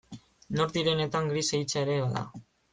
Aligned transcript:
Nor 0.59 0.71
direnetan 0.77 1.31
grisa 1.35 1.61
hitsa 1.61 1.79
ere 1.87 2.01
bada. 2.09 2.27